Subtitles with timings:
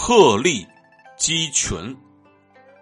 [0.00, 0.64] 鹤立
[1.16, 1.94] 鸡群。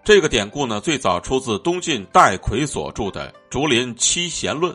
[0.03, 4.71] 这个典故呢，最早出自东晋戴逵所著的《竹林七贤论》，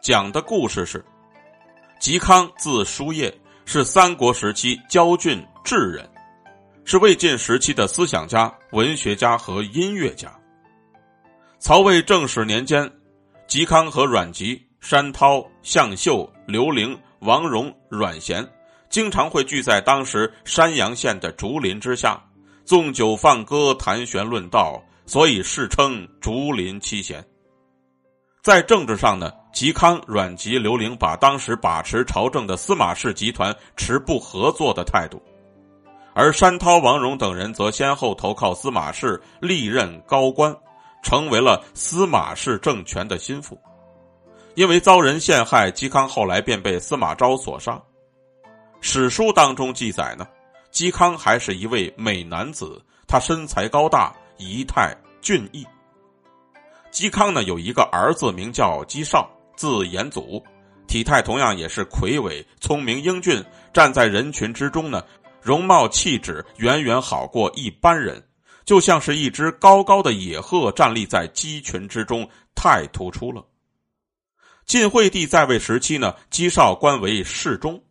[0.00, 1.04] 讲的故事是：
[2.00, 6.08] 嵇康字叔夜，是三国时期焦郡智人，
[6.84, 10.32] 是魏晋时期的思想家、文学家和音乐家。
[11.58, 12.88] 曹魏正始年间，
[13.48, 18.48] 嵇康和阮籍、山涛、向秀、刘伶、王戎、阮咸，
[18.88, 22.22] 经常会聚在当时山阳县的竹林之下。
[22.64, 27.24] 纵酒放歌，谈玄论道，所以世称竹林七贤。
[28.42, 35.18] 在政治上呢，嵇康、阮籍、刘伶把当时把持朝政的司马氏集团持不合作的态度，
[36.12, 40.54] 而山涛、王戎等人则先后投靠司马氏，历任高官，
[41.02, 43.58] 成为了司马氏政权的心腹。
[44.54, 47.80] 因为遭人陷害，嵇康后来便被司马昭所杀。
[48.80, 50.26] 史书当中记载呢。
[50.70, 55.66] 嵇康还是一位美男子，他身材高大，仪态俊逸。
[56.92, 60.44] 嵇康呢有一个儿子，名叫嵇绍，字延祖，
[60.86, 65.02] 体态同样也是魁伟、聪明、英俊，站在人群之中呢，
[65.40, 68.22] 容貌气质远远好过一般人，
[68.64, 73.44] 就像是一只高高的野鹤站立在鸡群之中，太突出了。
[74.66, 77.82] 晋惠帝在位时期呢，嵇绍官为侍中。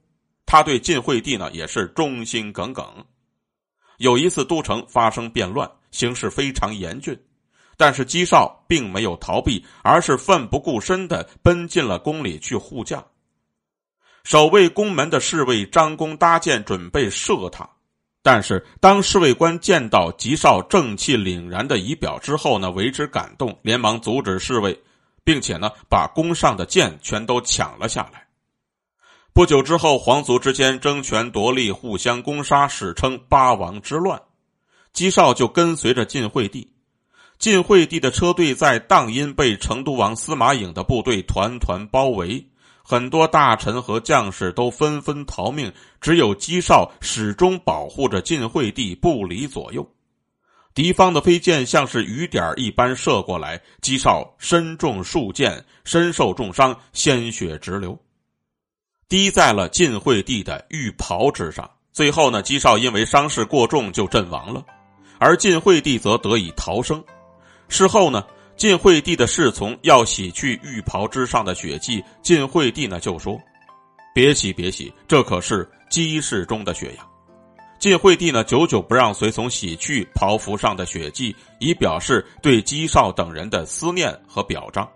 [0.48, 2.84] 他对晋惠帝呢也是忠心耿耿。
[3.98, 7.20] 有一次都城发生变乱，形势非常严峻，
[7.76, 13.04] 但是嵇绍并没有逃避，而是奋不顾身的奔进了宫里去护驾。
[14.24, 17.68] 守卫宫门的侍卫张弓搭箭准备射他，
[18.22, 24.80] 但是当侍卫官见到嵇绍正气凛然的仪表之后呢，为之感动，连忙阻止侍卫，
[25.24, 28.27] 并且呢把弓上的箭全都抢了下来。
[29.38, 34.20] 不久之后，皇族之间争权夺利，互相攻杀，史称八王之乱。
[34.94, 36.68] 姬少就跟随着晋惠帝。
[37.38, 42.44] 晋惠帝的车队在荡阴被成都王司马颖的部队团团包围，
[42.82, 49.88] 很多大臣和将士都纷纷逃命，只有姬少始终保护着晋惠帝不离左右。
[50.74, 57.96] 敌方的飞箭像是雨点一般射过来，姬少身中数箭，身受重伤，鲜血直流。
[59.10, 61.70] 滴在了晋惠帝的玉袍之上。
[61.94, 64.64] 最后呢，嵇绍因为伤势过重就阵亡了，
[65.18, 67.04] 而晋惠帝则得以逃生。
[67.70, 68.26] 事后呢，
[68.56, 73.40] 晋惠帝的侍从要洗去玉袍之上的血迹，晋惠帝呢就说
[74.14, 77.08] ：“别洗，别洗，这可是姬氏中的血呀。”
[77.80, 84.88] 晋惠帝呢久久不让随从洗去袍服上的血迹，以表示对嵇绍等人的思念和表彰。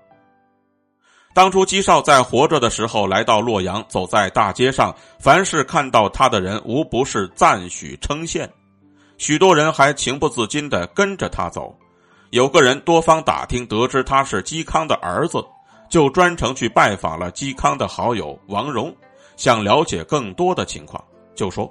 [1.34, 8.46] 当初嵇绍在活着的时候，来到洛阳，走在大街上，凡是看到他的人，无不是赞许称羡，
[9.18, 11.74] 许多人还情不自禁的跟着他走。
[12.32, 15.42] 有个人多方打听，得知他是嵇康的儿子，
[15.90, 18.94] 就专程去拜访了嵇康的好友王戎，
[19.38, 21.02] 想了解更多的情况，
[21.34, 21.70] 就说：“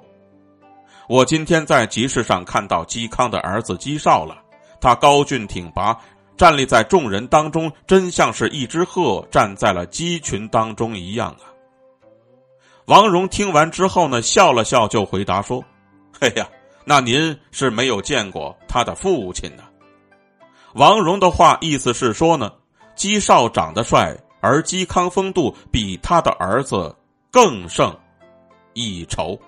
[1.07, 4.37] 我今天在集市上看到嵇康的儿子嵇绍了，
[4.79, 5.95] 他高俊挺拔。”
[6.37, 11.45] 站立在众人当中，真像是一只鹤站在了鸡群当中一样啊！
[12.85, 15.63] 王戎听完之后呢，笑了笑，就回答说
[16.19, 16.49] ：“嘿呀，
[16.83, 19.63] 那您是没有见过他的父亲呢。”
[20.73, 22.51] 王戎的话意思是说呢，
[22.95, 26.95] 嵇绍长得帅，而嵇康风度比他的儿子
[27.29, 27.95] 更胜
[28.73, 29.39] 一筹。